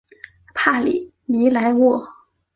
[0.55, 2.11] 帕里尼莱沃。